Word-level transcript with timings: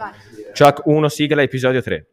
Vai. 0.00 0.12
Chuck 0.56 0.86
1, 0.86 1.08
sigla, 1.10 1.42
episodio 1.42 1.82
3. 1.82 2.06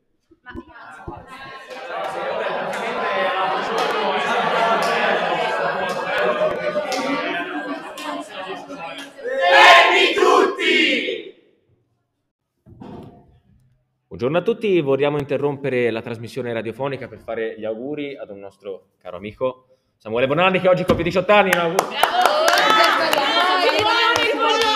Buongiorno 14.08 14.38
a 14.38 14.42
tutti, 14.42 14.82
vogliamo 14.82 15.18
interrompere 15.18 15.90
la 15.90 16.02
trasmissione 16.02 16.52
radiofonica 16.52 17.08
per 17.08 17.20
fare 17.20 17.56
gli 17.58 17.64
auguri 17.64 18.18
ad 18.18 18.32
un 18.32 18.40
nostro 18.40 18.88
caro 19.00 19.16
amico 19.16 19.68
Samuele 19.96 20.28
Bonanni 20.28 20.60
che 20.60 20.68
oggi 20.68 20.84
compie 20.84 21.06
18 21.06 21.32
anni. 21.32 21.52
Un 21.54 21.60
augurio. 21.60 21.88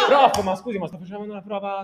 Prof, 0.07 0.43
ma 0.43 0.55
scusi, 0.55 0.77
ma 0.77 0.87
sto 0.87 0.97
facendo 0.97 1.29
una 1.29 1.41
prova. 1.41 1.83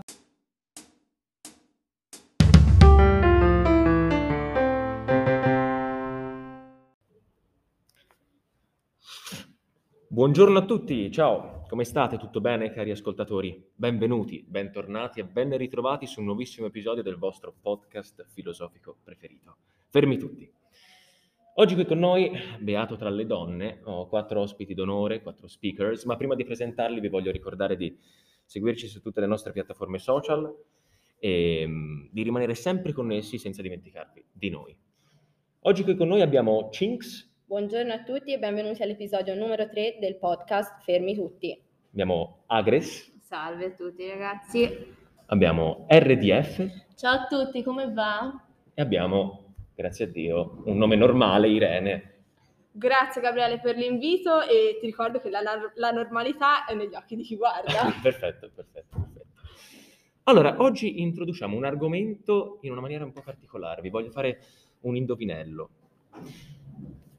Buongiorno 10.17 10.57
a 10.57 10.66
tutti, 10.66 11.12
ciao, 11.12 11.63
come 11.67 11.84
state? 11.84 12.17
Tutto 12.17 12.41
bene 12.41 12.71
cari 12.71 12.89
ascoltatori? 12.89 13.63
Benvenuti, 13.75 14.44
bentornati 14.48 15.20
e 15.20 15.25
ben 15.25 15.55
ritrovati 15.55 16.08
su 16.08 16.21
un 16.21 16.25
nuovissimo 16.25 16.66
episodio 16.66 17.03
del 17.03 17.17
vostro 17.17 17.53
podcast 17.62 18.25
filosofico 18.27 18.98
preferito. 19.03 19.58
Fermi 19.89 20.17
tutti. 20.17 20.52
Oggi 21.58 21.75
qui 21.75 21.85
con 21.85 21.99
noi, 21.99 22.31
beato 22.58 22.95
tra 22.95 23.11
le 23.11 23.27
donne, 23.27 23.81
ho 23.84 24.08
quattro 24.08 24.41
ospiti 24.41 24.73
d'onore, 24.73 25.22
quattro 25.22 25.48
speakers, 25.48 26.05
ma 26.05 26.17
prima 26.17 26.34
di 26.34 26.45
presentarli 26.45 26.99
vi 26.99 27.09
voglio 27.09 27.30
ricordare 27.30 27.77
di 27.77 27.95
seguirci 28.44 28.88
su 28.88 28.99
tutte 29.02 29.20
le 29.20 29.27
nostre 29.27 29.52
piattaforme 29.52 29.99
social 29.99 30.52
e 31.20 31.63
mm, 31.67 32.08
di 32.09 32.23
rimanere 32.23 32.55
sempre 32.55 32.91
connessi 32.91 33.38
senza 33.38 33.61
dimenticarvi 33.61 34.25
di 34.31 34.49
noi. 34.49 34.75
Oggi 35.59 35.83
qui 35.83 35.95
con 35.95 36.08
noi 36.08 36.22
abbiamo 36.22 36.70
Chinks, 36.70 37.36
Buongiorno 37.48 37.94
a 37.94 38.03
tutti 38.03 38.34
e 38.34 38.40
benvenuti 38.40 38.84
all'episodio 38.84 39.34
numero 39.34 39.70
3 39.70 40.00
del 40.02 40.17
podcast 40.17 40.84
Fermi 40.84 41.16
Tutti. 41.16 41.58
abbiamo 41.92 42.44
Agres, 42.48 43.09
Salve 43.22 43.67
a 43.67 43.72
tutti 43.72 44.06
ragazzi. 44.06 44.70
abbiamo 45.28 45.86
RDF 45.89 46.67
Ciao 46.95 47.14
a 47.22 47.26
tutti, 47.28 47.64
come 47.64 47.89
va? 47.94 48.44
e 48.73 48.81
abbiamo, 48.81 49.54
grazie 49.73 50.06
a 50.06 50.08
Dio, 50.09 50.62
un 50.66 50.78
nome 50.78 50.98
normale, 50.98 51.48
Irene. 51.48 52.16
Grazie 52.72 53.22
Gabriele 53.22 53.61
per 53.61 53.78
l'invito 53.78 54.42
e 54.42 54.78
ti 54.82 54.86
ricordo 54.86 55.22
che 55.22 55.30
la, 55.30 55.39
la 55.76 55.92
normalità 55.92 56.66
è 56.66 56.73
negli 56.76 56.95
occhi 56.95 57.16
di 57.16 57.23
chi 57.23 57.38
guarda. 57.38 57.86
perfetto, 58.04 58.52
perfetto, 58.54 58.98
perfetto. 59.00 59.26
Allora, 60.23 60.58
oggi 60.61 61.00
introduciamo 61.02 61.56
un 61.56 61.64
argomento 61.64 62.58
in 62.64 62.72
una 62.72 62.82
maniera 62.82 63.06
un 63.06 63.14
po' 63.14 63.22
particolare. 63.22 63.82
Vi 63.82 63.89
voglio 63.89 64.11
fare 64.11 64.42
un 64.82 64.98
indovinello. 64.98 65.70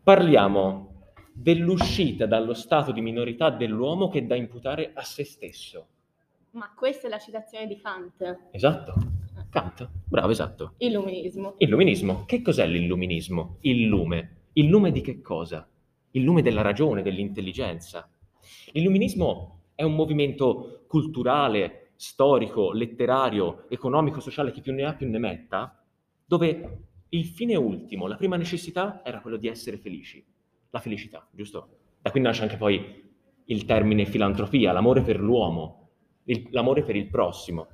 Parliamo 0.08 1.02
dell'uscita 1.34 2.24
dallo 2.24 2.54
stato 2.54 2.92
di 2.92 3.02
minorità 3.02 3.50
dell'uomo 3.50 4.08
che 4.08 4.20
è 4.20 4.22
da 4.22 4.36
imputare 4.36 4.92
a 4.94 5.02
se 5.02 5.22
stesso. 5.22 5.86
Ma 6.52 6.72
questa 6.74 7.08
è 7.08 7.10
la 7.10 7.18
citazione 7.18 7.66
di 7.66 7.76
Kant, 7.78 8.48
Esatto. 8.50 8.94
Kant, 9.50 9.86
bravo, 10.06 10.30
esatto. 10.30 10.72
illuminismo. 10.78 11.56
Illuminismo. 11.58 12.24
Che 12.24 12.40
cos'è 12.40 12.66
l'illuminismo? 12.66 13.58
Il 13.60 13.84
lume. 13.84 14.36
Il 14.54 14.68
lume 14.68 14.92
di 14.92 15.02
che 15.02 15.20
cosa? 15.20 15.68
Il 16.12 16.22
lume 16.22 16.40
della 16.40 16.62
ragione, 16.62 17.02
dell'intelligenza. 17.02 18.08
L'illuminismo 18.72 19.64
è 19.74 19.82
un 19.82 19.94
movimento 19.94 20.84
culturale, 20.88 21.90
storico, 21.96 22.72
letterario, 22.72 23.66
economico, 23.68 24.20
sociale, 24.20 24.52
chi 24.52 24.62
più 24.62 24.72
ne 24.72 24.84
ha 24.84 24.94
più 24.94 25.06
ne 25.06 25.18
metta, 25.18 25.84
dove 26.24 26.87
il 27.10 27.24
fine 27.24 27.56
ultimo, 27.56 28.06
la 28.06 28.16
prima 28.16 28.36
necessità 28.36 29.02
era 29.04 29.20
quello 29.20 29.36
di 29.36 29.48
essere 29.48 29.78
felici. 29.78 30.24
La 30.70 30.80
felicità, 30.80 31.26
giusto? 31.32 31.68
Da 32.02 32.10
qui 32.10 32.20
nasce 32.20 32.42
anche 32.42 32.56
poi 32.56 33.06
il 33.46 33.64
termine 33.64 34.04
filantropia, 34.04 34.72
l'amore 34.72 35.02
per 35.02 35.18
l'uomo, 35.18 35.90
il- 36.24 36.48
l'amore 36.50 36.82
per 36.82 36.96
il 36.96 37.08
prossimo, 37.08 37.66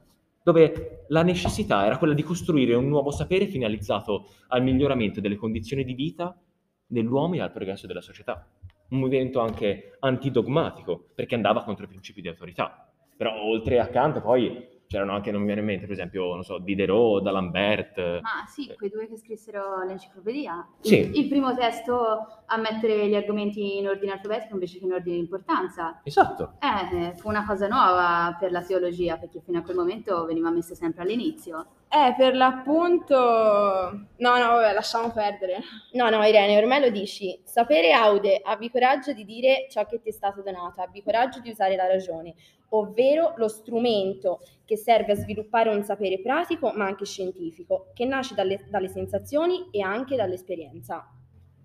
dove 0.43 1.05
la 1.09 1.23
necessità 1.23 1.85
era 1.85 1.99
quella 1.99 2.15
di 2.15 2.23
costruire 2.23 2.75
un 2.75 2.87
nuovo 2.87 3.11
sapere 3.11 3.47
finalizzato 3.47 4.27
al 4.49 4.63
miglioramento 4.63 5.21
delle 5.21 5.37
condizioni 5.37 5.85
di 5.85 5.95
vita 5.95 6.39
dell'uomo 6.87 7.35
e 7.35 7.41
al 7.41 7.51
progresso 7.51 7.87
della 7.87 8.01
società. 8.01 8.47
Un 8.91 9.01
movimento 9.01 9.41
anche 9.41 9.97
antidogmatico, 9.99 11.09
perché 11.15 11.35
andava 11.35 11.65
contro 11.65 11.87
i 11.87 11.89
principi 11.89 12.21
di 12.21 12.29
autorità. 12.29 12.93
Però 13.17 13.43
oltre 13.43 13.81
a 13.81 13.89
Kant 13.89 14.21
poi 14.21 14.69
c'erano 14.95 15.13
anche, 15.15 15.33
non 15.33 15.41
mi 15.41 15.47
viene 15.47 15.61
in 15.61 15.67
mente, 15.67 15.87
per 15.87 15.95
esempio, 15.95 16.35
non 16.35 16.45
so, 16.45 16.59
Diderot, 16.59 17.21
D'Alembert. 17.23 18.21
Ma 18.21 18.45
sì, 18.47 18.73
quei 18.77 18.91
due 18.91 19.09
che 19.09 19.17
scrissero 19.17 19.83
l'enciclopedia. 19.85 20.67
Il, 20.83 20.89
Sì. 20.89 21.11
il 21.19 21.29
primo 21.29 21.53
testo 21.55 22.43
a 22.47 22.57
mettere 22.57 23.09
gli 23.09 23.15
argomenti 23.17 23.79
in 23.79 23.89
ordine 23.89 24.13
alfabetico 24.13 24.55
invece 24.55 24.79
che 24.79 24.85
in 24.85 24.93
ordine 24.93 25.17
di 25.17 25.23
importanza. 25.23 26.01
Esatto. 26.05 26.55
Eh, 26.61 27.15
fu 27.17 27.29
una 27.29 27.45
cosa 27.45 27.67
nuova 27.67 28.37
per 28.39 28.53
la 28.53 28.63
teologia, 28.63 29.17
perché 29.17 29.41
fino 29.41 29.59
a 29.59 29.63
quel 29.63 29.77
momento 29.77 30.25
veniva 30.27 30.51
messa 30.51 30.75
sempre 30.77 31.03
all'inizio. 31.03 31.67
Eh, 31.89 32.15
per 32.17 32.35
l'appunto... 32.35 33.15
No, 33.15 34.39
no, 34.39 34.47
vabbè, 34.49 34.73
lasciamo 34.73 35.11
perdere. 35.13 35.59
No, 35.93 36.09
no, 36.11 36.25
Irene, 36.25 36.57
ormai 36.57 36.81
lo 36.81 36.91
dici. 36.91 37.41
Sapere 37.45 37.93
aude, 37.93 38.41
abbi 38.45 38.71
coraggio 38.71 39.13
di 39.13 39.25
dire 39.25 39.67
ciò 39.71 39.85
che 39.87 40.01
ti 40.01 40.09
è 40.09 40.13
stato 40.13 40.43
donato, 40.43 40.81
abbi 40.81 41.03
coraggio 41.03 41.41
di 41.41 41.51
usare 41.51 41.77
la 41.77 41.87
ragione, 41.87 42.35
ovvero 42.77 43.35
lo 43.37 43.49
strumento 43.49 44.41
che 44.65 44.77
serve 44.77 45.13
a 45.13 45.17
sviluppare 45.17 45.71
un 45.71 45.83
sapere 45.83 46.21
pratico 46.21 46.73
ma 46.75 46.87
anche 46.87 47.05
scientifico, 47.05 47.91
che 47.95 48.05
nasce 48.05 48.35
dalle, 48.35 48.67
dalle 48.69 48.89
sensazioni 48.89 49.69
e 49.71 49.81
anche 49.81 50.17
dall'esperienza. 50.17 51.07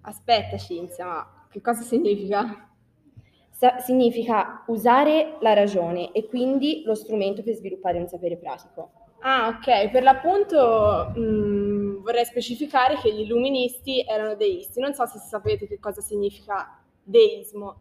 Aspetta, 0.02 0.58
Cinzia, 0.58 1.06
ma 1.06 1.48
che 1.50 1.62
cosa 1.62 1.82
significa? 1.82 2.70
Sa- 3.52 3.80
significa 3.80 4.64
usare 4.68 5.38
la 5.42 5.54
ragione 5.54 6.12
e 6.14 6.28
quindi 6.28 6.84
lo 6.86 6.96
strumento 6.96 7.44
per 7.44 7.56
sviluppare 7.56 7.98
un 8.00 8.08
sapere 8.08 8.38
pratico. 8.38 8.92
Ah, 9.22 9.50
ok, 9.50 9.92
per 9.92 10.02
l'appunto 10.04 11.12
mh, 11.14 12.02
vorrei 12.02 12.24
specificare 12.24 12.96
che 13.02 13.14
gli 13.14 13.22
illuministi 13.22 14.02
erano 14.08 14.36
deisti. 14.36 14.80
Non 14.80 14.94
so 14.94 15.06
se 15.06 15.20
sapete 15.20 15.68
che 15.68 15.78
cosa 15.80 16.00
significa 16.00 16.82
deismo. 17.04 17.78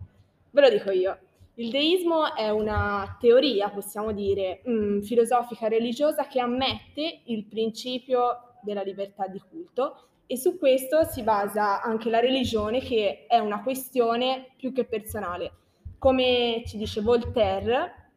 Ve 0.50 0.60
lo 0.60 0.68
dico 0.70 0.90
io. 0.90 1.16
Il 1.58 1.70
deismo 1.70 2.36
è 2.36 2.50
una 2.50 3.16
teoria, 3.18 3.68
possiamo 3.70 4.12
dire, 4.12 4.60
mh, 4.64 5.00
filosofica 5.00 5.66
religiosa 5.66 6.28
che 6.28 6.38
ammette 6.38 7.22
il 7.24 7.46
principio 7.46 8.54
della 8.62 8.82
libertà 8.82 9.26
di 9.26 9.40
culto 9.40 10.06
e 10.28 10.36
su 10.36 10.56
questo 10.56 11.02
si 11.02 11.24
basa 11.24 11.82
anche 11.82 12.10
la 12.10 12.20
religione 12.20 12.78
che 12.78 13.26
è 13.26 13.38
una 13.38 13.60
questione 13.64 14.52
più 14.56 14.72
che 14.72 14.84
personale. 14.84 15.50
Come 15.98 16.62
ci 16.64 16.76
dice 16.76 17.00
Voltaire, 17.00 18.12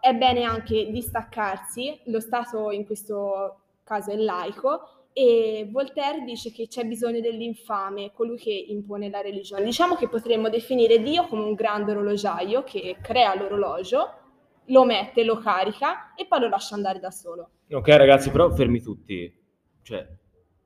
è 0.00 0.14
bene 0.14 0.44
anche 0.44 0.90
distaccarsi, 0.90 2.00
lo 2.04 2.20
Stato 2.20 2.70
in 2.70 2.86
questo 2.86 3.64
caso 3.84 4.12
è 4.12 4.16
laico, 4.16 5.01
e 5.12 5.68
Voltaire 5.70 6.24
dice 6.24 6.50
che 6.50 6.68
c'è 6.68 6.84
bisogno 6.84 7.20
dell'infame, 7.20 8.12
colui 8.12 8.38
che 8.38 8.52
impone 8.52 9.10
la 9.10 9.20
religione. 9.20 9.64
Diciamo 9.64 9.94
che 9.94 10.08
potremmo 10.08 10.48
definire 10.48 11.02
Dio 11.02 11.26
come 11.26 11.42
un 11.42 11.54
grande 11.54 11.92
orologiaio 11.92 12.62
che 12.64 12.96
crea 13.02 13.34
l'orologio, 13.34 14.20
lo 14.66 14.84
mette, 14.84 15.24
lo 15.24 15.38
carica 15.38 16.14
e 16.14 16.26
poi 16.26 16.40
lo 16.40 16.48
lascia 16.48 16.74
andare 16.74 16.98
da 16.98 17.10
solo. 17.10 17.50
Ok 17.70 17.88
ragazzi, 17.88 18.30
però 18.30 18.50
fermi 18.50 18.80
tutti. 18.80 19.40
Cioè, 19.82 20.06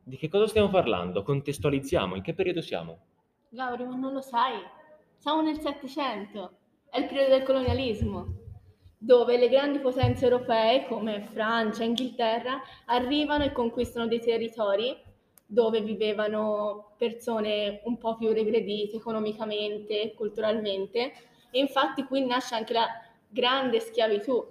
di 0.02 0.16
che 0.16 0.28
cosa 0.28 0.46
stiamo 0.46 0.68
parlando? 0.68 1.22
Contestualizziamo, 1.22 2.14
in 2.14 2.22
che 2.22 2.34
periodo 2.34 2.60
siamo? 2.60 2.98
Ma 3.50 3.74
non 3.74 4.12
lo 4.12 4.20
sai? 4.20 4.54
Siamo 5.16 5.42
nel 5.42 5.58
Settecento, 5.58 6.58
è 6.90 6.98
il 6.98 7.06
periodo 7.06 7.30
del 7.30 7.42
colonialismo, 7.42 8.26
dove 8.98 9.36
le 9.36 9.48
grandi 9.48 9.78
potenze 9.78 10.24
europee 10.24 10.86
come 10.86 11.20
Francia 11.20 11.84
Inghilterra 11.84 12.60
arrivano 12.86 13.44
e 13.44 13.52
conquistano 13.52 14.06
dei 14.06 14.20
territori 14.20 14.96
dove 15.46 15.80
vivevano 15.80 16.94
persone 16.96 17.80
un 17.84 17.98
po' 17.98 18.16
più 18.16 18.32
regredite 18.32 18.96
economicamente, 18.96 20.12
culturalmente, 20.14 21.12
e 21.50 21.60
infatti 21.60 22.04
qui 22.04 22.26
nasce 22.26 22.56
anche 22.56 22.72
la 22.72 22.86
grande 23.28 23.78
schiavitù. 23.78 24.44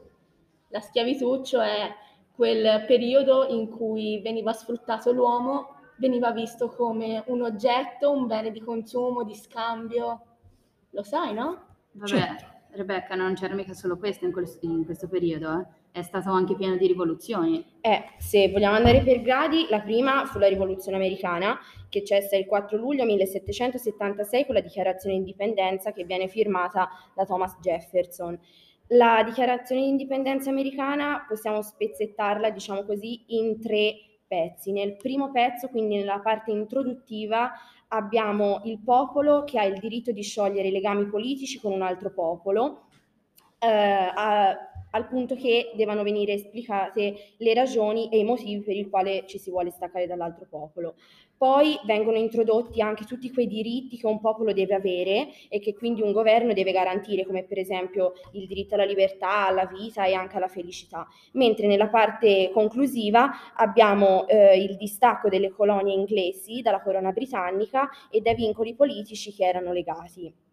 La 0.70 0.80
schiavitù, 0.80 1.44
cioè 1.44 1.94
quel 2.34 2.86
periodo 2.86 3.48
in 3.48 3.70
cui 3.70 4.20
veniva 4.22 4.54
sfruttato 4.54 5.12
l'uomo, 5.12 5.75
veniva 5.98 6.31
visto 6.31 6.70
come 6.70 7.24
un 7.28 7.42
oggetto, 7.42 8.12
un 8.12 8.28
bene 8.28 8.52
di 8.52 8.62
consumo, 8.62 9.24
di 9.24 9.36
scambio. 9.36 10.22
Lo 10.92 11.04
sai, 11.04 11.34
no? 11.34 11.64
Vabbè, 11.92 12.08
Certo. 12.08 12.46
Rebecca, 12.75 13.16
non 13.16 13.33
c'era 13.33 13.56
mica 13.56 13.74
solo 13.74 13.98
questo 13.98 14.25
in, 14.25 14.31
quel- 14.31 14.57
in 14.62 14.86
questo 14.86 15.07
periodo, 15.07 15.60
eh. 15.60 15.66
È 15.92 16.01
stato 16.01 16.30
anche 16.30 16.56
pieno 16.56 16.75
di 16.75 16.88
rivoluzioni. 16.88 17.63
Eh, 17.80 18.04
se 18.18 18.50
vogliamo 18.51 18.75
andare 18.75 19.01
per 19.01 19.22
gradi, 19.22 19.66
la 19.69 19.80
prima 19.80 20.25
fu 20.25 20.39
la 20.39 20.48
rivoluzione 20.48 20.98
americana, 20.98 21.57
che 21.88 22.04
cessa 22.04 22.36
il 22.36 22.45
4 22.45 22.77
luglio 22.77 23.06
1776 23.06 24.45
con 24.45 24.56
la 24.56 24.62
dichiarazione 24.62 25.16
di 25.16 25.22
indipendenza 25.22 25.94
che 25.94 26.04
viene 26.04 26.27
firmata 26.27 26.89
da 27.16 27.24
Thomas 27.24 27.57
Jefferson. 27.62 28.38
La 28.89 29.24
dichiarazione 29.25 29.81
di 29.81 29.88
indipendenza 29.88 30.50
americana 30.50 31.25
possiamo 31.27 31.62
spezzettarla, 31.62 32.50
diciamo 32.50 32.83
così, 32.83 33.24
in 33.27 33.60
tre 33.60 34.15
pezzi. 34.36 34.72
Nel 34.72 34.96
primo 34.98 35.32
pezzo, 35.32 35.70
quindi 35.70 35.96
nella 35.96 36.20
parte 36.20 36.52
introduttiva, 36.52 37.52
abbiamo 37.90 38.62
il 38.66 38.80
popolo 38.80 39.44
che 39.44 39.60
ha 39.60 39.64
il 39.64 39.80
diritto 39.80 40.12
di 40.12 40.24
sciogliere 40.24 40.68
i 40.68 40.72
legami 40.72 41.06
politici 41.06 41.60
con 41.60 41.72
un 41.72 41.82
altro 41.82 42.12
popolo, 42.12 42.88
eh, 43.60 43.68
a- 43.68 44.58
al 44.92 45.08
punto 45.08 45.36
che 45.36 45.72
devono 45.76 46.04
venire 46.04 46.34
esplicate 46.34 47.36
le 47.38 47.54
ragioni 47.54 48.10
e 48.10 48.20
i 48.20 48.24
motivi 48.24 48.62
per 48.62 48.76
il 48.76 48.90
quale 48.90 49.26
ci 49.28 49.38
si 49.38 49.50
vuole 49.50 49.70
staccare 49.72 50.08
dall'altro 50.08 50.46
popolo. 50.50 50.96
Poi 51.38 51.78
vengono 51.84 52.18
introdotti 52.18 52.82
anche 52.82 53.04
tutti 53.06 53.32
quei 53.32 53.48
diritti 53.48 53.98
che 53.98 54.08
un 54.08 54.20
popolo 54.22 54.54
deve 54.54 54.74
avere 54.74 55.28
e 55.50 55.60
che 55.60 55.74
quindi 55.76 56.02
un 56.02 56.12
governo 56.12 56.54
deve 56.54 56.72
garantire, 56.72 57.26
come 57.26 57.44
per 57.44 57.60
esempio 57.60 58.14
il 58.32 58.48
diritto 58.48 58.76
alla 58.76 58.86
libertà, 58.86 59.48
alla 59.48 59.66
vita 59.66 60.06
e 60.06 60.14
anche 60.14 60.38
alla 60.38 60.48
felicità. 60.48 61.06
Mentre 61.34 61.68
nella 61.68 61.90
parte 61.90 62.52
conclusiva 62.54 63.54
abbiamo 63.56 64.28
eh, 64.28 64.62
il 64.62 64.78
distacco 64.78 65.28
delle 65.30 65.50
colonie 65.50 65.94
inglesi 65.94 66.62
dalla 66.62 66.82
corona 66.82 67.12
britannica 67.12 67.90
e 68.10 68.22
dai 68.22 68.36
vincoli 68.36 68.74
politici 68.74 69.34
che 69.34 69.46
erano 69.46 69.74
legati. 69.74 70.45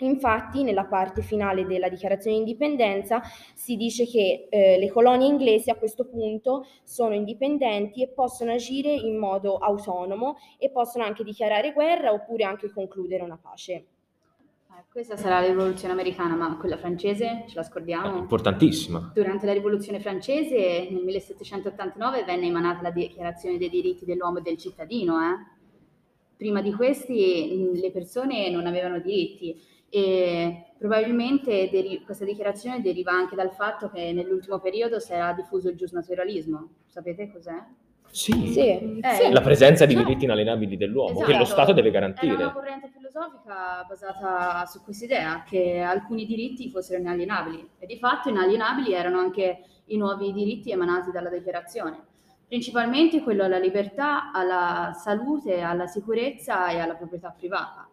Infatti, 0.00 0.62
nella 0.62 0.84
parte 0.84 1.22
finale 1.22 1.64
della 1.66 1.88
dichiarazione 1.88 2.36
di 2.36 2.42
indipendenza 2.42 3.20
si 3.54 3.76
dice 3.76 4.06
che 4.06 4.46
eh, 4.48 4.78
le 4.78 4.90
colonie 4.90 5.26
inglesi 5.26 5.70
a 5.70 5.74
questo 5.74 6.06
punto 6.06 6.66
sono 6.84 7.14
indipendenti 7.14 8.02
e 8.02 8.08
possono 8.08 8.52
agire 8.52 8.92
in 8.92 9.18
modo 9.18 9.56
autonomo 9.56 10.36
e 10.56 10.70
possono 10.70 11.02
anche 11.04 11.24
dichiarare 11.24 11.72
guerra 11.72 12.12
oppure 12.12 12.44
anche 12.44 12.70
concludere 12.70 13.24
una 13.24 13.38
pace. 13.42 13.72
Eh, 13.72 14.84
questa 14.88 15.16
sarà 15.16 15.40
la 15.40 15.48
rivoluzione 15.48 15.94
americana, 15.94 16.36
ma 16.36 16.56
quella 16.58 16.76
francese 16.76 17.44
ce 17.48 17.54
la 17.56 17.62
È 17.62 17.64
scordiamo? 17.64 18.18
importantissima. 18.18 19.10
Durante 19.12 19.46
la 19.46 19.52
rivoluzione 19.52 19.98
francese 19.98 20.88
nel 20.90 21.02
1789 21.02 22.22
venne 22.22 22.46
emanata 22.46 22.82
la 22.82 22.92
Dichiarazione 22.92 23.58
dei 23.58 23.68
diritti 23.68 24.04
dell'uomo 24.04 24.38
e 24.38 24.42
del 24.42 24.58
cittadino. 24.58 25.16
eh. 25.20 25.56
Prima 26.36 26.62
di 26.62 26.72
questi 26.72 27.72
le 27.74 27.90
persone 27.90 28.48
non 28.48 28.66
avevano 28.66 29.00
diritti 29.00 29.60
e 29.90 30.64
probabilmente 30.78 31.68
deri- 31.70 32.02
questa 32.04 32.24
dichiarazione 32.24 32.80
deriva 32.80 33.12
anche 33.12 33.34
dal 33.34 33.50
fatto 33.52 33.88
che 33.90 34.12
nell'ultimo 34.12 34.58
periodo 34.60 34.98
si 35.00 35.12
era 35.12 35.32
diffuso 35.32 35.68
il 35.68 35.76
giusnaturalismo. 35.76 36.68
Sapete 36.86 37.30
cos'è? 37.32 37.56
Sì. 38.10 38.32
Sì. 38.52 38.60
Eh, 39.00 39.30
La 39.32 39.40
presenza 39.42 39.84
di 39.84 39.94
Cioè- 39.94 40.04
diritti 40.04 40.24
inalienabili 40.24 40.76
dell'uomo, 40.78 41.18
che 41.18 41.24
Esatto. 41.24 41.38
lo 41.38 41.44
Stato 41.44 41.72
deve 41.72 41.88
Era 41.88 42.06
una 42.06 42.14
garantire. 42.14 42.52
corrente 42.52 42.88
filosofica 42.88 43.84
basata 43.86 44.64
su 44.66 44.82
quest'idea 44.82 45.42
che 45.46 45.80
alcuni 45.80 46.24
diritti 46.24 46.70
fossero 46.70 47.00
inalienabili 47.00 47.68
e 47.78 47.86
di 47.86 47.98
fatto 47.98 48.28
inalienabili 48.30 48.92
erano 48.94 49.18
anche 49.18 49.62
i 49.86 49.96
nuovi 49.96 50.32
diritti 50.32 50.70
emanati 50.70 51.10
dalla 51.10 51.28
dichiarazione, 51.30 51.98
principalmente 52.46 53.22
quello 53.22 53.44
alla 53.44 53.58
libertà, 53.58 54.32
alla 54.32 54.92
salute, 54.94 55.60
alla 55.60 55.86
sicurezza 55.86 56.68
e 56.68 56.78
alla 56.78 56.94
proprietà 56.94 57.34
privata. 57.36 57.87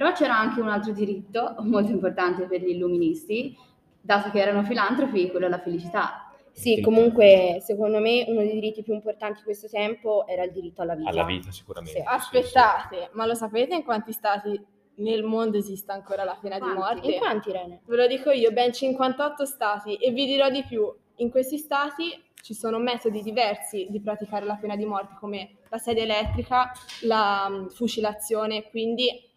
Però 0.00 0.12
c'era 0.12 0.34
anche 0.34 0.62
un 0.62 0.68
altro 0.70 0.94
diritto 0.94 1.56
molto 1.58 1.90
importante 1.90 2.46
per 2.46 2.62
gli 2.62 2.70
illuministi, 2.70 3.54
dato 4.00 4.30
che 4.30 4.40
erano 4.40 4.62
filantropi, 4.62 5.28
quello 5.30 5.44
alla 5.44 5.58
felicità. 5.58 6.32
Sì, 6.52 6.76
Sì. 6.76 6.80
comunque 6.80 7.58
secondo 7.60 8.00
me 8.00 8.24
uno 8.26 8.40
dei 8.40 8.52
diritti 8.54 8.82
più 8.82 8.94
importanti 8.94 9.40
di 9.40 9.42
questo 9.44 9.68
tempo 9.68 10.26
era 10.26 10.44
il 10.44 10.52
diritto 10.52 10.80
alla 10.80 10.94
vita. 10.94 11.10
Alla 11.10 11.24
vita, 11.24 11.50
sicuramente. 11.50 11.98
Sì. 11.98 12.02
sì, 12.02 12.08
sì. 12.08 12.14
Aspettate, 12.14 13.10
ma 13.12 13.26
lo 13.26 13.34
sapete 13.34 13.74
in 13.74 13.84
quanti 13.84 14.12
stati 14.12 14.58
nel 14.94 15.22
mondo 15.22 15.58
esiste 15.58 15.92
ancora 15.92 16.24
la 16.24 16.38
pena 16.40 16.56
Quanti? 16.56 16.74
di 16.74 16.80
morte? 16.80 17.12
In 17.12 17.18
quanti, 17.18 17.48
Irene? 17.50 17.80
Ve 17.84 17.96
lo 17.96 18.06
dico 18.06 18.30
io, 18.30 18.52
ben 18.52 18.72
58 18.72 19.44
stati 19.44 19.96
e 19.96 20.12
vi 20.12 20.24
dirò 20.24 20.48
di 20.48 20.64
più, 20.66 20.90
in 21.16 21.28
questi 21.30 21.58
stati 21.58 22.24
ci 22.40 22.54
sono 22.54 22.78
metodi 22.78 23.20
diversi 23.20 23.86
di 23.90 24.00
praticare 24.00 24.46
la 24.46 24.56
pena 24.56 24.76
di 24.76 24.86
morte 24.86 25.14
come 25.20 25.56
la 25.68 25.76
sedia 25.76 26.04
elettrica, 26.04 26.72
la 27.02 27.48
mm, 27.50 27.66
fucilazione, 27.66 28.70
quindi 28.70 29.28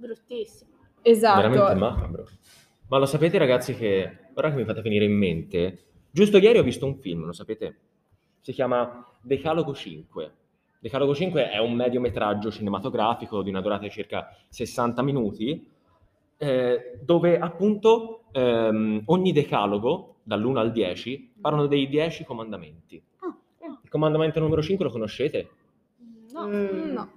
Bruttissimo. 0.00 0.70
esatto. 1.02 1.48
Veramente 1.48 1.74
macabro. 1.74 2.26
Ma 2.88 2.98
lo 2.98 3.06
sapete 3.06 3.38
ragazzi 3.38 3.74
che, 3.74 4.30
ora 4.34 4.50
che 4.50 4.56
mi 4.56 4.64
fate 4.64 4.80
venire 4.80 5.04
in 5.04 5.16
mente, 5.16 5.84
giusto 6.10 6.38
ieri 6.38 6.58
ho 6.58 6.62
visto 6.62 6.86
un 6.86 6.96
film, 6.96 7.24
lo 7.26 7.32
sapete? 7.32 7.76
Si 8.40 8.52
chiama 8.52 9.06
Decalogo 9.20 9.74
5. 9.74 10.34
Decalogo 10.80 11.14
5 11.14 11.50
è 11.50 11.58
un 11.58 11.74
mediometraggio 11.74 12.50
cinematografico 12.50 13.42
di 13.42 13.50
una 13.50 13.60
durata 13.60 13.82
di 13.82 13.90
circa 13.90 14.34
60 14.48 15.02
minuti, 15.02 15.68
eh, 16.38 16.98
dove 17.02 17.38
appunto 17.38 18.24
ehm, 18.32 19.02
ogni 19.04 19.32
decalogo, 19.32 20.16
dall'1 20.22 20.56
al 20.56 20.72
10, 20.72 21.34
parlano 21.40 21.66
dei 21.66 21.86
10 21.86 22.24
comandamenti. 22.24 23.00
Il 23.82 23.88
comandamento 23.88 24.40
numero 24.40 24.62
5 24.62 24.84
lo 24.84 24.90
conoscete? 24.90 25.48
No. 26.32 26.46
Mm. 26.46 26.92
No, 26.92 27.10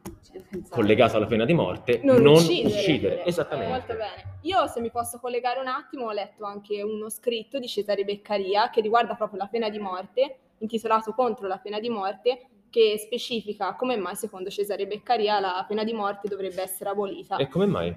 Pensare. 0.54 0.82
Collegato 0.82 1.18
alla 1.18 1.26
pena 1.26 1.46
di 1.46 1.54
morte, 1.54 2.00
Non 2.04 2.22
non, 2.22 2.36
uccidere. 2.36 2.76
uccidere. 2.80 3.24
Eh, 3.24 3.30
Esattamente. 3.30 3.72
molto 3.72 3.94
bene. 3.94 4.38
Io, 4.42 4.68
se 4.68 4.82
mi 4.82 4.92
posso 4.92 5.18
collegare 5.20 5.60
un 5.60 5.66
attimo, 5.66 6.06
ho 6.06 6.12
letto 6.12 6.46
anche 6.46 6.84
uno 6.84 7.10
scritto 7.10 7.58
di 7.58 7.68
Cesare 7.68 8.04
Beccaria 8.04 8.70
che 8.70 8.80
riguarda 8.80 9.16
proprio 9.16 9.40
la 9.40 9.48
pena 9.48 9.70
di 9.70 9.80
morte, 9.80 10.38
intitolato 10.60 11.14
Contro 11.14 11.48
la 11.48 11.58
pena 11.58 11.80
di 11.80 11.90
morte, 11.90 12.50
che 12.70 13.00
specifica 13.00 13.74
come 13.74 13.98
mai, 13.98 14.16
secondo 14.16 14.52
Cesare 14.52 14.86
Beccaria, 14.86 15.40
la 15.40 15.66
pena 15.68 15.84
di 15.84 15.94
morte 15.94 16.28
dovrebbe 16.28 16.62
essere 16.62 16.92
abolita. 16.92 17.38
E 17.38 17.48
come 17.48 17.66
mai? 17.66 17.96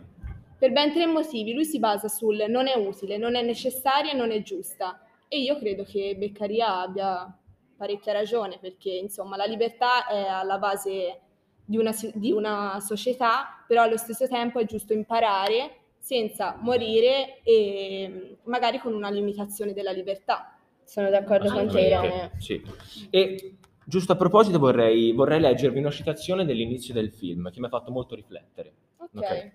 Per 0.58 0.72
ben 0.72 0.94
tre 0.94 1.04
motivi. 1.04 1.52
Lui 1.52 1.66
si 1.66 1.78
basa 1.78 2.08
sul 2.08 2.42
non 2.48 2.68
è 2.68 2.74
utile, 2.74 3.18
non 3.18 3.34
è 3.34 3.42
necessaria 3.42 4.12
e 4.12 4.16
non 4.16 4.30
è 4.30 4.40
giusta. 4.40 4.98
E 5.28 5.40
io 5.40 5.58
credo 5.58 5.84
che 5.84 6.14
Beccaria 6.16 6.80
abbia 6.80 7.38
parecchia 7.76 8.14
ragione, 8.14 8.56
perché 8.58 8.92
insomma 8.92 9.36
la 9.36 9.44
libertà 9.44 10.06
è 10.06 10.26
alla 10.26 10.56
base 10.56 11.20
di 11.66 11.76
una, 11.76 11.92
di 12.14 12.30
una 12.32 12.78
società, 12.80 13.62
però 13.66 13.82
allo 13.82 13.96
stesso 13.96 14.26
tempo 14.28 14.60
è 14.60 14.64
giusto 14.64 14.92
imparare 14.92 15.80
senza 15.98 16.56
morire 16.60 17.42
e 17.42 18.38
magari 18.44 18.78
con 18.78 18.94
una 18.94 19.10
limitazione 19.10 19.72
della 19.72 19.90
libertà. 19.90 20.56
Sono 20.84 21.10
d'accordo 21.10 21.50
con 21.50 21.68
te, 21.68 21.80
Irene. 21.80 22.30
Sì. 22.38 22.62
E 23.10 23.56
giusto 23.84 24.12
a 24.12 24.16
proposito 24.16 24.60
vorrei, 24.60 25.12
vorrei 25.12 25.40
leggervi 25.40 25.80
una 25.80 25.90
citazione 25.90 26.44
dell'inizio 26.44 26.94
del 26.94 27.10
film 27.10 27.50
che 27.50 27.58
mi 27.58 27.66
ha 27.66 27.70
fatto 27.70 27.90
molto 27.90 28.14
riflettere. 28.14 28.72
Ok. 28.98 29.08
Ok. 29.14 29.52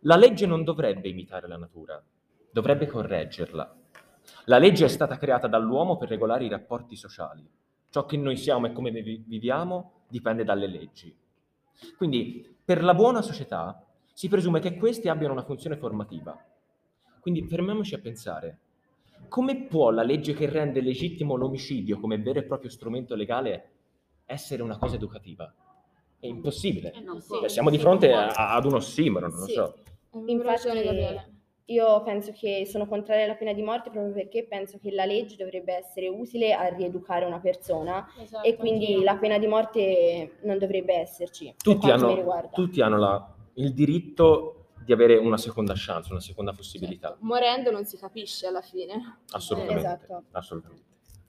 La 0.00 0.16
legge 0.16 0.46
non 0.46 0.64
dovrebbe 0.64 1.08
imitare 1.08 1.46
la 1.46 1.58
natura, 1.58 2.02
dovrebbe 2.50 2.86
correggerla. 2.86 3.76
La 4.46 4.58
legge 4.58 4.86
è 4.86 4.88
stata 4.88 5.18
creata 5.18 5.48
dall'uomo 5.48 5.98
per 5.98 6.08
regolare 6.08 6.44
i 6.44 6.48
rapporti 6.48 6.96
sociali. 6.96 7.46
Ciò 7.96 8.04
che 8.04 8.18
noi 8.18 8.36
siamo 8.36 8.66
e 8.66 8.72
come 8.72 8.90
vi- 8.90 9.24
viviamo 9.26 10.02
dipende 10.08 10.44
dalle 10.44 10.66
leggi. 10.66 11.16
Quindi, 11.96 12.54
per 12.62 12.84
la 12.84 12.92
buona 12.92 13.22
società 13.22 13.82
si 14.12 14.28
presume 14.28 14.60
che 14.60 14.76
questi 14.76 15.08
abbiano 15.08 15.32
una 15.32 15.44
funzione 15.44 15.78
formativa. 15.78 16.38
Quindi 17.20 17.46
fermiamoci 17.46 17.94
a 17.94 17.98
pensare. 17.98 18.58
Come 19.28 19.62
può 19.64 19.88
la 19.88 20.02
legge 20.02 20.34
che 20.34 20.46
rende 20.46 20.82
legittimo 20.82 21.36
l'omicidio 21.36 21.98
come 21.98 22.18
vero 22.18 22.38
e 22.40 22.42
proprio 22.42 22.68
strumento 22.68 23.14
legale 23.14 23.70
essere 24.26 24.62
una 24.62 24.76
cosa 24.76 24.96
educativa? 24.96 25.50
È 26.20 26.26
impossibile. 26.26 26.92
Eh, 26.92 27.00
non 27.00 27.22
Sì. 27.22 27.30
Cioè, 27.32 27.48
siamo 27.48 27.70
di 27.70 27.78
fronte 27.78 28.12
a- 28.12 28.52
ad 28.56 28.66
uno 28.66 28.76
ossimoro, 28.76 29.28
non 29.30 29.38
lo 29.38 29.46
Sì. 29.46 29.52
so. 29.54 29.74
Infatti. 30.12 31.34
Io 31.66 32.02
penso 32.04 32.32
che 32.32 32.64
sono 32.66 32.86
contraria 32.86 33.24
alla 33.24 33.34
pena 33.34 33.52
di 33.52 33.62
morte 33.62 33.90
proprio 33.90 34.12
perché 34.12 34.44
penso 34.46 34.78
che 34.80 34.92
la 34.92 35.04
legge 35.04 35.34
dovrebbe 35.36 35.74
essere 35.74 36.06
utile 36.08 36.52
a 36.52 36.66
rieducare 36.68 37.24
una 37.24 37.40
persona 37.40 38.06
Esatto, 38.20 38.46
e 38.46 38.54
quindi 38.56 38.86
anch'io. 38.86 39.02
la 39.02 39.16
pena 39.16 39.38
di 39.38 39.46
morte 39.48 40.38
non 40.42 40.58
dovrebbe 40.58 40.94
esserci. 40.94 41.52
Tutti 41.56 41.90
hanno, 41.90 42.48
tutti 42.52 42.80
hanno 42.80 42.98
la- 42.98 43.34
il 43.54 43.72
diritto 43.74 44.66
di 44.84 44.92
avere 44.92 45.16
una 45.16 45.36
seconda 45.36 45.72
chance, 45.76 46.12
una 46.12 46.20
seconda 46.20 46.52
possibilità. 46.52 47.08
Certo. 47.08 47.24
Morendo 47.24 47.70
non 47.72 47.84
si 47.84 47.96
capisce 47.96 48.46
alla 48.46 48.60
fine. 48.60 49.18
Assolutamente. 49.30 49.80
Esatto. 49.80 50.22
assolutamente. 50.30 50.84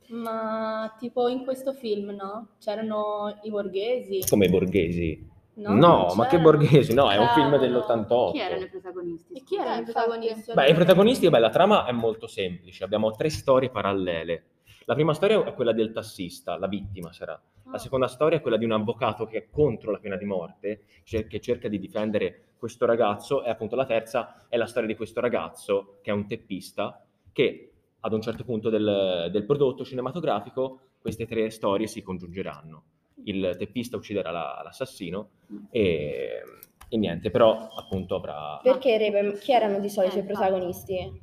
Ma 0.09 0.95
tipo 0.99 1.27
in 1.27 1.43
questo 1.43 1.73
film, 1.73 2.11
no? 2.11 2.49
C'erano 2.59 3.39
i 3.41 3.49
borghesi. 3.49 4.21
Come 4.29 4.45
i 4.45 4.49
borghesi. 4.49 5.27
No, 5.57 5.73
No, 5.73 6.13
ma 6.15 6.27
che 6.27 6.39
borghesi? 6.39 6.93
No, 6.93 7.09
è 7.09 7.17
un 7.17 7.27
film 7.29 7.49
C'erano. 7.51 7.79
dell'88. 7.79 8.31
Chi 8.31 8.39
erano 8.39 8.61
i 8.63 8.69
protagonisti? 8.69 9.33
E 9.33 9.43
chi 9.43 9.55
erano 9.55 9.75
Eh, 9.77 9.79
i 9.79 9.83
protagonisti? 9.83 10.53
Beh, 10.53 10.69
i 10.69 10.73
protagonisti, 10.73 11.29
beh, 11.29 11.39
la 11.39 11.49
trama 11.49 11.85
è 11.85 11.91
molto 11.91 12.27
semplice. 12.27 12.83
Abbiamo 12.83 13.09
tre 13.11 13.29
storie 13.29 13.69
parallele. 13.69 14.43
La 14.85 14.93
prima 14.93 15.13
storia 15.13 15.43
è 15.43 15.53
quella 15.53 15.73
del 15.73 15.91
tassista, 15.91 16.57
la 16.57 16.67
vittima 16.67 17.11
sarà. 17.11 17.33
La 17.65 17.71
Ah. 17.73 17.77
seconda 17.79 18.07
storia 18.07 18.37
è 18.37 18.41
quella 18.41 18.55
di 18.57 18.65
un 18.65 18.71
avvocato 18.71 19.25
che 19.25 19.37
è 19.37 19.49
contro 19.49 19.91
la 19.91 19.97
pena 19.99 20.15
di 20.15 20.25
morte, 20.25 20.83
che 21.03 21.39
cerca 21.41 21.67
di 21.67 21.79
difendere 21.79 22.49
questo 22.57 22.85
ragazzo, 22.85 23.43
e 23.43 23.49
appunto 23.49 23.75
la 23.75 23.85
terza 23.85 24.45
è 24.47 24.57
la 24.57 24.65
storia 24.67 24.87
di 24.87 24.95
questo 24.95 25.19
ragazzo, 25.21 25.97
che 26.01 26.11
è 26.11 26.13
un 26.13 26.25
teppista, 26.27 27.03
che 27.33 27.71
ad 27.99 28.13
un 28.13 28.21
certo 28.21 28.43
punto 28.45 28.69
del, 28.69 29.29
del 29.31 29.43
prodotto 29.45 29.83
cinematografico 29.83 30.79
queste 30.99 31.25
tre 31.25 31.49
storie 31.49 31.87
si 31.87 32.01
congiungeranno. 32.01 32.83
Il 33.23 33.55
teppista 33.57 33.97
ucciderà 33.97 34.31
la- 34.31 34.61
l'assassino 34.63 35.29
e, 35.71 36.41
e 36.89 36.97
niente, 36.97 37.29
però 37.31 37.67
appunto 37.75 38.15
avrà... 38.15 38.59
Perché 38.61 38.97
Rebe, 38.97 39.37
chi 39.39 39.51
erano 39.51 39.79
di 39.79 39.89
solito 39.89 40.17
Eh, 40.17 40.19
i 40.19 40.23
protagonisti? 40.23 41.21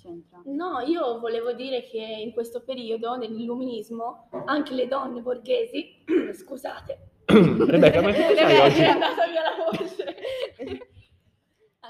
c'entra? 0.00 0.40
No, 0.44 0.80
io 0.80 1.18
volevo 1.18 1.52
dire 1.52 1.82
che 1.82 1.98
in 1.98 2.32
questo 2.32 2.62
periodo, 2.62 3.16
nell'illuminismo, 3.16 4.28
anche 4.46 4.74
le 4.74 4.86
donne 4.86 5.20
borghesi, 5.20 6.04
scusate, 6.32 6.98
Rebecca, 7.26 8.00
ma 8.02 8.12
che 8.12 8.22
fai 8.36 8.58
oggi? 8.58 8.80
è 8.80 8.84
andata 8.86 9.26
via 9.26 9.42
la 9.42 9.70
voce. 9.70 10.16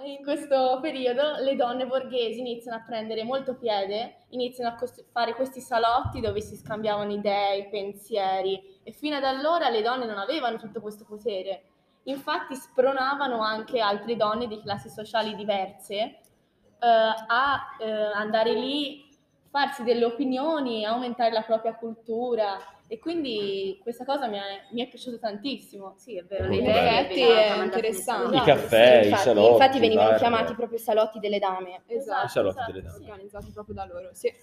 In 0.04 0.22
questo 0.22 0.78
periodo 0.80 1.38
le 1.42 1.56
donne 1.56 1.84
borghesi 1.86 2.38
iniziano 2.38 2.76
a 2.78 2.84
prendere 2.86 3.24
molto 3.24 3.56
piede, 3.56 4.26
iniziano 4.28 4.70
a 4.72 4.76
costru- 4.76 5.04
fare 5.10 5.34
questi 5.34 5.60
salotti 5.60 6.20
dove 6.20 6.40
si 6.40 6.54
scambiavano 6.56 7.12
idee, 7.12 7.68
pensieri 7.68 8.77
e 8.88 8.92
fino 8.92 9.16
ad 9.16 9.24
allora 9.24 9.68
le 9.68 9.82
donne 9.82 10.06
non 10.06 10.16
avevano 10.16 10.56
tutto 10.56 10.80
questo 10.80 11.04
potere. 11.04 11.64
Infatti 12.04 12.54
spronavano 12.54 13.42
anche 13.42 13.80
altre 13.80 14.16
donne 14.16 14.46
di 14.46 14.62
classi 14.62 14.88
sociali 14.88 15.36
diverse 15.36 15.94
eh, 15.94 16.16
a 16.78 17.76
eh, 17.78 17.90
andare 18.14 18.54
lì, 18.54 19.06
farsi 19.50 19.82
delle 19.82 20.06
opinioni, 20.06 20.86
aumentare 20.86 21.32
la 21.32 21.42
propria 21.42 21.74
cultura 21.74 22.56
e 22.86 22.98
quindi 22.98 23.78
questa 23.82 24.06
cosa 24.06 24.26
mi 24.26 24.38
è, 24.38 24.68
mi 24.70 24.82
è 24.82 24.88
piaciuta 24.88 25.18
tantissimo. 25.18 25.92
Sì, 25.98 26.16
è 26.16 26.24
vero, 26.24 26.50
In 26.50 26.66
effetti 26.66 27.20
è 27.20 27.62
interessante. 27.62 28.36
I 28.36 28.40
caffè, 28.40 29.00
i 29.02 29.04
infatti, 29.08 29.22
salotti, 29.22 29.52
infatti 29.52 29.80
venivano 29.80 30.08
bar. 30.08 30.18
chiamati 30.18 30.54
proprio 30.54 30.78
salotti 30.78 31.18
delle 31.18 31.38
dame. 31.38 31.82
Esatto, 31.88 32.24
I 32.24 32.28
salotti 32.30 32.56
esatto, 32.56 32.72
delle 32.72 32.88
sì. 32.88 33.02
Organizzati 33.02 33.50
proprio 33.52 33.74
da 33.74 33.84
loro, 33.84 34.08
sì. 34.14 34.34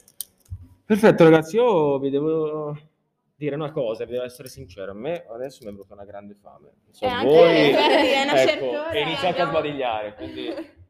Perfetto 0.86 1.24
ragazzi, 1.24 1.56
io 1.56 1.98
vi 1.98 2.12
devo 2.12 2.94
dire 3.36 3.56
una 3.56 3.72
cosa, 3.72 4.06
vi 4.06 4.12
devo 4.14 4.24
essere 4.24 4.48
sincero, 4.48 4.92
a 4.92 4.96
me 4.96 5.26
adesso 5.30 5.60
mi 5.64 5.70
è 5.70 5.72
venuta 5.74 5.94
una 5.94 6.06
grande 6.06 6.36
fame. 6.36 6.72
Non 6.86 6.94
so 6.94 7.06
Eh, 7.06 7.08
anche 7.10 7.28
voi, 7.28 7.74
a 7.76 7.78
è 7.78 8.24
una 8.24 8.42
ecco, 8.42 8.50
certa 8.50 8.66
ora, 8.66 8.90
e 8.92 9.02
iniziate 9.02 9.26
a 9.28 9.30
abbiamo- 9.30 9.52
sbadigliare, 9.52 10.16
quindi... 10.16 10.74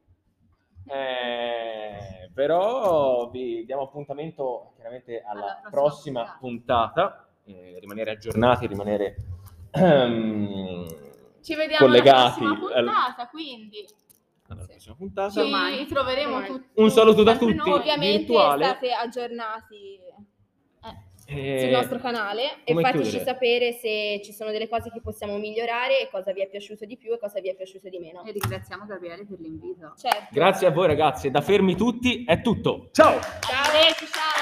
Eh, 0.88 2.30
però 2.32 3.28
vi 3.32 3.66
diamo 3.66 3.82
appuntamento 3.82 4.74
chiaramente 4.76 5.20
alla, 5.26 5.60
Alla 5.62 5.70
prossima, 5.72 6.22
prossima 6.22 6.38
puntata, 6.40 7.28
eh, 7.46 7.78
rimanere 7.80 8.12
aggiornati, 8.12 8.68
rimanere 8.68 9.16
ehm, 9.72 10.86
Ci 11.42 11.56
vediamo 11.56 11.86
collegati 11.88 12.44
alla 12.44 12.56
prossima 12.56 12.76
al- 12.78 12.84
puntata, 12.86 13.28
quindi 13.30 13.86
alla 14.50 14.66
prossima 14.66 14.96
puntata. 14.96 15.30
ci 15.32 15.86
troveremo 15.88 16.44
tutti. 16.46 16.70
Un 16.82 16.92
saluto 16.92 17.24
da 17.24 17.36
tutti. 17.36 17.56
noi. 17.56 17.72
Ovviamente 17.72 18.18
virtuale. 18.18 18.66
state 18.66 18.92
aggiornati 18.92 20.00
Eh, 21.28 21.60
sul 21.60 21.70
nostro 21.70 21.98
canale. 21.98 22.64
E 22.64 22.74
fateci 22.74 23.02
chiudere? 23.02 23.24
sapere 23.24 23.72
se 23.72 24.22
ci 24.24 24.32
sono 24.32 24.52
delle 24.52 24.70
cose 24.70 24.92
che 24.92 25.02
possiamo 25.02 25.38
migliorare 25.38 26.02
e 26.02 26.10
cosa 26.12 26.32
vi 26.32 26.42
è 26.42 26.48
piaciuto 26.48 26.86
di 26.86 26.98
più 26.98 27.14
e 27.14 27.20
cosa 27.20 27.40
vi 27.40 27.50
è 27.50 27.56
piaciuto 27.56 27.90
di 27.90 27.98
meno. 27.98 28.24
E 28.24 28.32
ringraziamo 28.32 28.86
Gabriele 28.86 29.26
per 29.26 29.40
l'invito. 29.40 29.94
Certo. 29.98 30.28
Grazie 30.32 30.68
a 30.68 30.72
voi 30.72 30.88
ragazzi, 30.88 31.32
da 31.32 31.42
fermi 31.42 31.76
tutti 31.76 32.24
è 32.26 32.42
tutto. 32.42 32.90
Ciao! 32.92 33.18
Arrivederci, 33.18 34.06
ciao. 34.06 34.34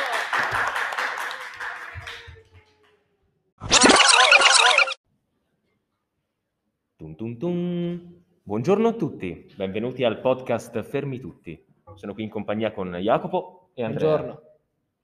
Tum 6.97 7.15
tum 7.15 7.37
tum. 7.37 8.21
Buongiorno 8.43 8.89
a 8.89 8.93
tutti, 8.93 9.49
benvenuti 9.55 10.03
al 10.03 10.19
podcast 10.19 10.83
Fermi 10.83 11.19
Tutti. 11.19 11.65
Sono 11.95 12.13
qui 12.13 12.23
in 12.23 12.29
compagnia 12.29 12.73
con 12.73 12.91
Jacopo 12.95 13.69
e 13.73 13.83
Andrea. 13.83 14.17
Buongiorno. 14.17 14.41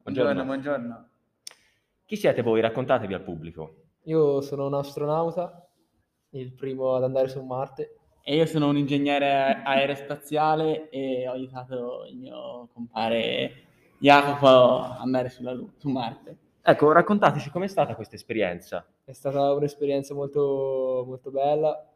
Buongiorno. 0.04 0.44
Buongiorno, 0.44 0.44
buongiorno. 0.44 1.09
Chi 2.10 2.16
siete 2.16 2.42
voi? 2.42 2.60
Raccontatevi 2.60 3.14
al 3.14 3.22
pubblico. 3.22 3.76
Io 4.06 4.42
sono 4.42 4.66
un 4.66 4.74
astronauta, 4.74 5.70
il 6.32 6.54
primo 6.54 6.96
ad 6.96 7.04
andare 7.04 7.28
su 7.28 7.40
Marte. 7.44 7.98
E 8.24 8.36
io 8.36 8.48
sono 8.48 8.68
un 8.68 8.78
ingegnere 8.78 9.62
aerospaziale 9.64 10.90
e 10.90 11.28
ho 11.28 11.34
aiutato 11.34 12.08
il 12.10 12.18
mio 12.18 12.68
compare 12.74 13.52
Jacopo 14.00 14.48
ad 14.48 15.02
andare 15.02 15.30
sulla 15.30 15.54
Lu- 15.54 15.72
su 15.78 15.88
Marte. 15.88 16.38
Ecco, 16.64 16.92
raccontateci 16.92 17.52
com'è 17.52 17.68
stata 17.68 17.94
questa 17.94 18.16
esperienza. 18.16 18.84
È 19.06 19.14
stata 19.14 19.54
un'esperienza 19.54 20.16
molto, 20.16 21.04
molto 21.06 21.30
bella, 21.30 21.92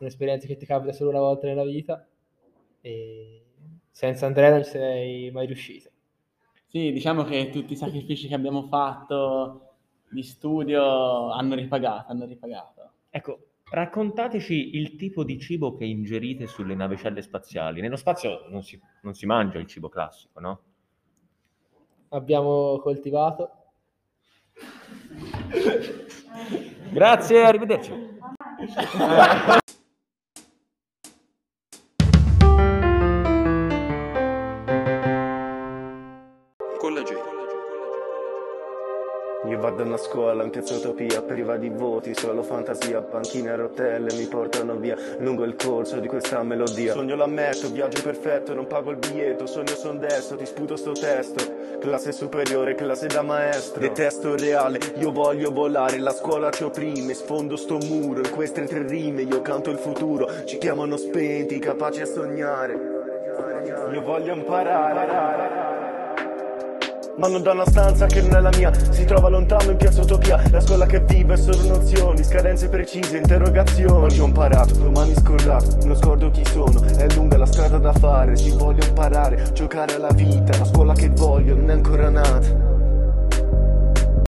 un'esperienza 0.00 0.48
che 0.48 0.56
ti 0.56 0.66
capita 0.66 0.92
solo 0.92 1.10
una 1.10 1.20
volta 1.20 1.46
nella 1.46 1.62
vita 1.62 2.04
e 2.80 3.44
senza 3.88 4.26
Andrea 4.26 4.50
non 4.50 4.64
ci 4.64 4.70
sei 4.70 5.30
mai 5.30 5.46
riuscito. 5.46 5.90
Sì, 6.68 6.92
diciamo 6.92 7.24
che 7.24 7.50
tutti 7.50 7.72
i 7.72 7.76
sacrifici 7.76 8.28
che 8.28 8.34
abbiamo 8.34 8.62
fatto 8.68 9.76
di 10.10 10.22
studio 10.22 11.30
hanno 11.30 11.54
ripagato, 11.54 12.12
hanno 12.12 12.26
ripagato. 12.26 12.92
Ecco, 13.10 13.38
raccontateci 13.70 14.76
il 14.76 14.96
tipo 14.96 15.24
di 15.24 15.38
cibo 15.38 15.74
che 15.74 15.84
ingerite 15.84 16.46
sulle 16.46 16.74
navicelle 16.74 17.22
spaziali. 17.22 17.80
Nello 17.80 17.96
spazio 17.96 18.46
non 18.50 18.62
si, 18.62 18.80
non 19.02 19.14
si 19.14 19.26
mangia 19.26 19.58
il 19.58 19.66
cibo 19.66 19.88
classico, 19.88 20.40
no? 20.40 20.60
Abbiamo 22.10 22.78
coltivato, 22.80 23.58
Grazie, 26.90 27.44
arrivederci. 27.44 27.92
vado 39.70 39.82
a 39.82 39.86
una 39.86 39.96
scuola 39.98 40.44
in 40.44 40.50
piazza 40.50 40.76
Utopia, 40.76 41.20
priva 41.20 41.56
di 41.56 41.68
voti, 41.68 42.14
solo 42.14 42.42
fantasia, 42.42 43.02
panchine 43.02 43.50
a 43.50 43.56
rotelle 43.56 44.14
mi 44.14 44.24
portano 44.24 44.76
via 44.76 44.96
lungo 45.18 45.44
il 45.44 45.56
corso 45.56 45.98
di 45.98 46.08
questa 46.08 46.42
melodia. 46.42 46.94
Sogno 46.94 47.14
l'ammetto, 47.14 47.70
viaggio 47.70 48.00
perfetto, 48.02 48.54
non 48.54 48.66
pago 48.66 48.92
il 48.92 48.96
biglietto, 48.96 49.46
sogno 49.46 49.74
son 49.74 49.98
destro, 49.98 50.36
ti 50.36 50.46
sputo 50.46 50.76
sto 50.76 50.92
testo. 50.92 51.56
Classe 51.80 52.12
superiore, 52.12 52.74
classe 52.74 53.08
da 53.08 53.22
maestro. 53.22 53.80
Detesto 53.80 54.32
il 54.32 54.38
reale, 54.38 54.78
io 54.96 55.12
voglio 55.12 55.52
volare, 55.52 55.98
la 55.98 56.12
scuola 56.12 56.50
ci 56.50 56.64
opprime, 56.64 57.12
sfondo 57.12 57.56
sto 57.56 57.78
muro, 57.78 58.20
in 58.20 58.30
queste 58.30 58.64
tre 58.64 58.86
rime 58.86 59.22
io 59.22 59.42
canto 59.42 59.70
il 59.70 59.78
futuro, 59.78 60.44
ci 60.46 60.56
chiamano 60.56 60.96
spenti, 60.96 61.58
capaci 61.58 62.00
a 62.00 62.06
sognare. 62.06 62.96
Io 63.92 64.02
voglio 64.02 64.34
imparare. 64.34 65.57
Non 67.18 67.42
da 67.42 67.50
una 67.50 67.66
stanza 67.66 68.06
che 68.06 68.22
non 68.22 68.36
è 68.36 68.40
la 68.40 68.50
mia. 68.56 68.72
Si 68.90 69.04
trova 69.04 69.28
lontano 69.28 69.72
in 69.72 69.76
piazza 69.76 70.02
Utopia. 70.02 70.40
La 70.52 70.60
scuola 70.60 70.86
che 70.86 71.00
vive 71.00 71.34
è 71.34 71.36
solo 71.36 71.66
nozioni 71.66 72.22
Scadenze 72.22 72.68
precise, 72.68 73.16
interrogazioni. 73.16 74.04
Oggi 74.04 74.20
ho 74.20 74.26
imparato, 74.26 74.74
domani 74.74 75.14
scordato 75.14 75.84
Non 75.84 75.96
scordo 75.96 76.30
chi 76.30 76.44
sono, 76.44 76.80
è 76.80 77.12
lunga 77.14 77.36
la 77.36 77.46
strada 77.46 77.78
da 77.78 77.92
fare 77.92 78.36
Ci 78.36 78.50
voglio 78.52 78.86
imparare, 78.86 79.50
giocare 79.52 79.96
alla 79.96 80.12
vita 80.12 80.56
La 80.58 80.64
scuola 80.64 80.94
che 80.94 81.08
voglio 81.08 81.56
non 81.56 81.70
è 81.70 81.72
ancora 81.72 82.08
nata 82.08 82.77